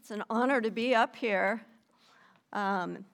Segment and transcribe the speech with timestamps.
[0.00, 1.60] It's an honor to be up here.
[2.54, 3.04] Um,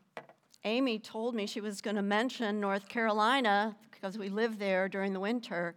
[0.65, 5.12] Amy told me she was going to mention North Carolina because we live there during
[5.12, 5.75] the winter,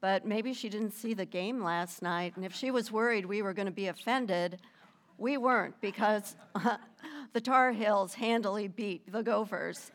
[0.00, 2.36] but maybe she didn't see the game last night.
[2.36, 4.60] And if she was worried we were going to be offended,
[5.18, 6.36] we weren't because
[7.32, 9.90] the Tar Heels handily beat the Gophers.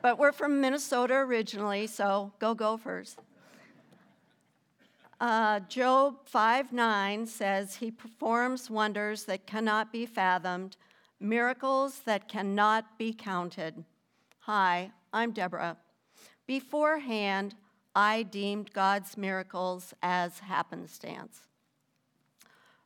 [0.00, 3.16] But we're from Minnesota originally, so go Gophers.
[5.20, 10.76] Uh, Job 5 9 says, He performs wonders that cannot be fathomed,
[11.18, 13.84] miracles that cannot be counted.
[14.40, 15.76] Hi, I'm Deborah.
[16.46, 17.56] Beforehand,
[17.96, 21.40] I deemed God's miracles as happenstance.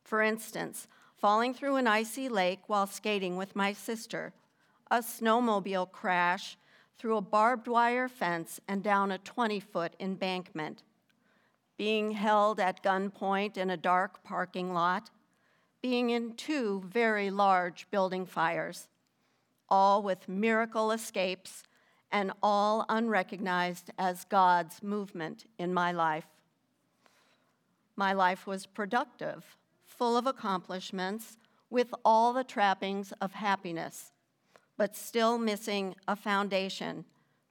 [0.01, 4.33] For instance, falling through an icy lake while skating with my sister,
[4.89, 6.57] a snowmobile crash
[6.97, 10.81] through a barbed wire fence and down a 20 foot embankment
[11.77, 15.09] being held at gunpoint in a dark parking lot,
[15.81, 18.87] being in two very large building fires,
[19.69, 21.63] all with miracle escapes
[22.11, 26.27] and all unrecognized as God's movement in my life.
[27.95, 31.37] My life was productive, full of accomplishments,
[31.71, 34.11] with all the trappings of happiness,
[34.77, 37.03] but still missing a foundation,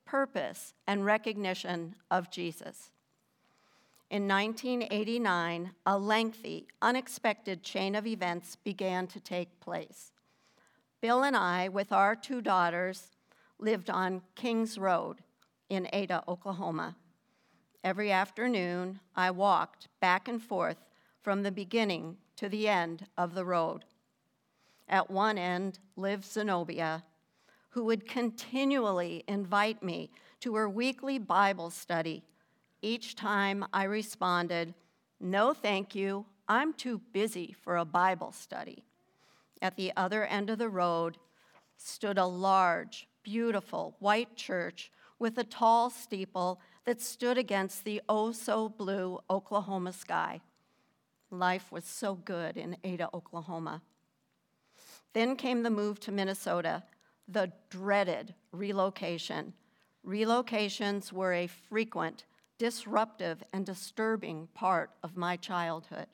[0.05, 2.92] purpose, and recognition of Jesus.
[4.13, 10.13] In 1989, a lengthy, unexpected chain of events began to take place.
[11.01, 13.17] Bill and I, with our two daughters,
[13.59, 15.23] lived on Kings Road
[15.71, 16.95] in Ada, Oklahoma.
[17.83, 20.85] Every afternoon, I walked back and forth
[21.23, 23.87] from the beginning to the end of the road.
[24.91, 27.03] At one end lived Zenobia,
[27.71, 32.25] who would continually invite me to her weekly Bible study
[32.83, 34.75] each time I responded,
[35.21, 38.85] No, thank you, I'm too busy for a Bible study.
[39.63, 41.17] At the other end of the road
[41.77, 48.33] stood a large, beautiful white church with a tall steeple that stood against the oh
[48.33, 50.41] so blue Oklahoma sky.
[51.31, 53.83] Life was so good in Ada, Oklahoma.
[55.13, 56.83] Then came the move to Minnesota,
[57.29, 59.55] the dreaded relocation.
[60.07, 62.25] Relocations were a frequent
[62.63, 66.07] disruptive and disturbing part of my childhood.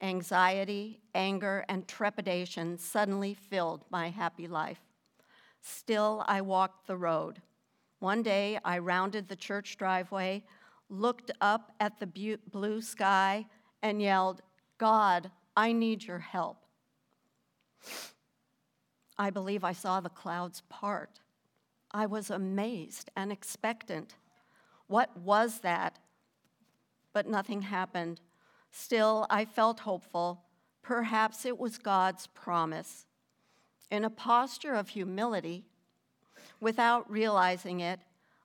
[0.00, 4.80] Anxiety, anger, and trepidation suddenly filled my happy life.
[5.60, 7.42] Still, I walked the road.
[7.98, 10.42] One day, I rounded the church driveway,
[10.88, 13.44] looked up at the blue sky,
[13.82, 14.40] and yelled,
[14.78, 16.64] God, I need your help.
[19.18, 21.20] I believe I saw the clouds part.
[21.92, 24.14] I was amazed and expectant.
[24.86, 25.98] What was that?
[27.12, 28.20] But nothing happened.
[28.70, 30.42] Still, I felt hopeful.
[30.82, 33.06] Perhaps it was God's promise.
[33.90, 35.64] In a posture of humility,
[36.60, 38.00] without realizing it,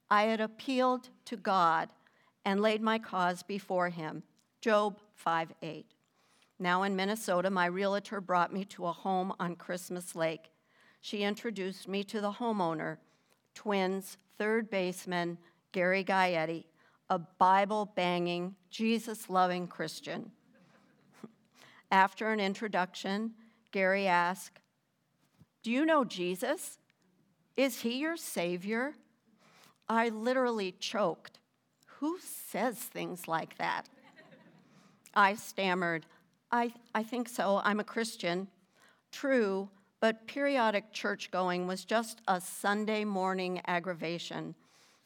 [0.09, 1.89] I had appealed to God
[2.45, 4.23] and laid my cause before him.
[4.61, 5.85] Job 5 8.
[6.59, 10.51] Now in Minnesota, my realtor brought me to a home on Christmas Lake.
[11.01, 12.97] She introduced me to the homeowner,
[13.55, 15.39] twins, third baseman,
[15.71, 16.65] Gary Gaetti,
[17.09, 20.31] a Bible banging, Jesus loving Christian.
[21.91, 23.31] After an introduction,
[23.71, 24.59] Gary asked,
[25.63, 26.77] Do you know Jesus?
[27.57, 28.93] Is he your Savior?
[29.89, 31.39] I literally choked.
[31.99, 33.83] Who says things like that?
[35.13, 36.05] I stammered,
[36.51, 37.61] I, I think so.
[37.63, 38.47] I'm a Christian.
[39.11, 44.55] True, but periodic church going was just a Sunday morning aggravation.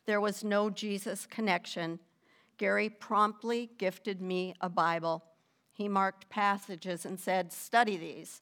[0.05, 1.99] There was no Jesus connection.
[2.57, 5.23] Gary promptly gifted me a Bible.
[5.73, 8.41] He marked passages and said, Study these.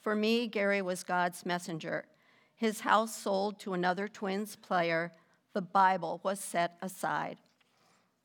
[0.00, 2.06] For me, Gary was God's messenger.
[2.54, 5.12] His house sold to another twins player.
[5.52, 7.38] The Bible was set aside.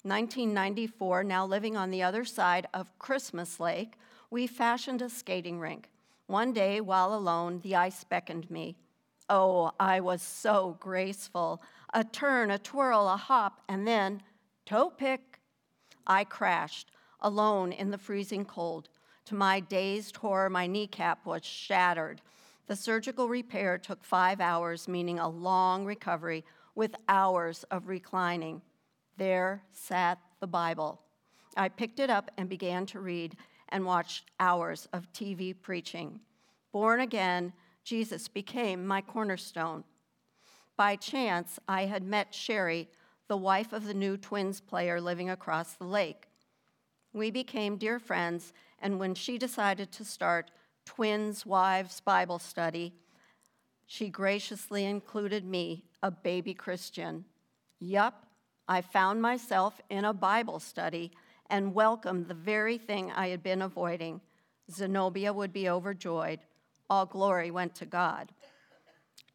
[0.04, 3.96] 1994, now living on the other side of Christmas Lake,
[4.30, 5.90] we fashioned a skating rink.
[6.28, 8.76] One day, while alone, the ice beckoned me.
[9.30, 11.62] Oh, I was so graceful.
[11.94, 14.22] A turn, a twirl, a hop, and then
[14.66, 15.40] toe pick.
[16.06, 16.92] I crashed,
[17.22, 18.90] alone in the freezing cold.
[19.26, 22.22] To my dazed horror, my kneecap was shattered.
[22.68, 26.44] The surgical repair took five hours, meaning a long recovery
[26.76, 28.62] with hours of reclining.
[29.18, 31.02] There sat the Bible.
[31.56, 33.36] I picked it up and began to read
[33.70, 36.20] and watched hours of TV preaching.
[36.72, 37.52] Born again,
[37.84, 39.84] Jesus became my cornerstone.
[40.78, 42.88] By chance, I had met Sherry,
[43.28, 46.28] the wife of the new twins player living across the lake.
[47.14, 50.52] We became dear friends, and when she decided to start
[50.86, 52.94] Twins Wives Bible Study.
[53.88, 57.26] She graciously included me, a baby Christian.
[57.80, 58.26] Yup,
[58.68, 61.12] I found myself in a Bible study
[61.50, 64.22] and welcomed the very thing I had been avoiding.
[64.72, 66.40] Zenobia would be overjoyed.
[66.90, 68.32] All glory went to God.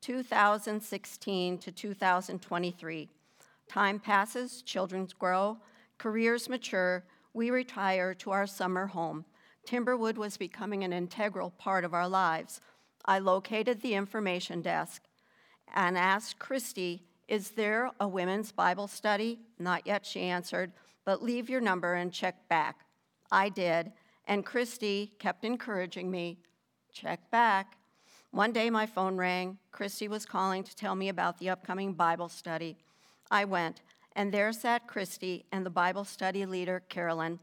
[0.03, 3.09] 2016 to 2023.
[3.69, 5.57] Time passes, children grow,
[5.97, 9.25] careers mature, we retire to our summer home.
[9.67, 12.61] Timberwood was becoming an integral part of our lives.
[13.05, 15.03] I located the information desk
[15.73, 19.39] and asked Christy, Is there a women's Bible study?
[19.59, 20.73] Not yet, she answered,
[21.05, 22.81] but leave your number and check back.
[23.31, 23.93] I did,
[24.27, 26.39] and Christy kept encouraging me,
[26.93, 27.79] Check back.
[28.33, 29.59] One day my phone rang.
[29.73, 32.79] Christy was calling to tell me about the upcoming Bible study.
[33.31, 33.83] I went,
[34.17, 37.41] and there sat Christy and the Bible study leader, Carolyn.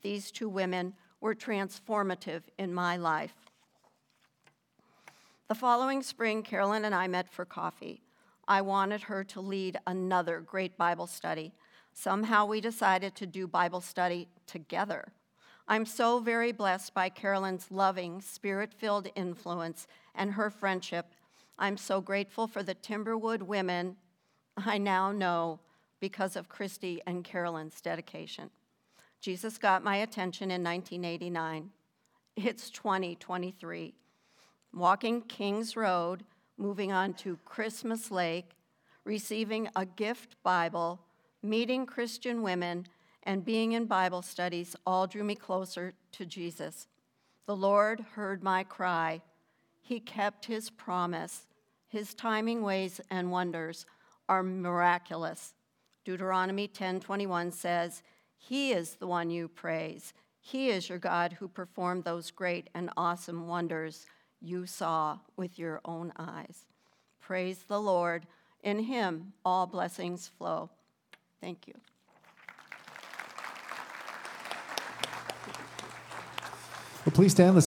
[0.00, 3.34] These two women were transformative in my life.
[5.48, 8.00] The following spring, Carolyn and I met for coffee.
[8.46, 11.52] I wanted her to lead another great Bible study.
[11.92, 15.12] Somehow we decided to do Bible study together.
[15.70, 21.12] I'm so very blessed by Carolyn's loving, spirit filled influence and her friendship.
[21.58, 23.96] I'm so grateful for the Timberwood women
[24.56, 25.60] I now know
[26.00, 28.48] because of Christy and Carolyn's dedication.
[29.20, 31.68] Jesus got my attention in 1989.
[32.36, 33.94] It's 2023.
[34.72, 36.24] Walking Kings Road,
[36.56, 38.52] moving on to Christmas Lake,
[39.04, 41.00] receiving a gift Bible,
[41.42, 42.86] meeting Christian women,
[43.28, 46.88] and being in Bible studies all drew me closer to Jesus.
[47.44, 49.20] The Lord heard my cry.
[49.82, 51.46] He kept his promise.
[51.88, 53.84] His timing ways and wonders
[54.30, 55.52] are miraculous.
[56.04, 58.02] Deuteronomy 10:21 says,
[58.34, 60.14] "He is the one you praise.
[60.40, 64.06] He is your God who performed those great and awesome wonders
[64.40, 66.64] you saw with your own eyes."
[67.20, 68.26] Praise the Lord.
[68.62, 70.70] In him all blessings flow.
[71.42, 71.74] Thank you.
[77.08, 77.56] Well, please stand.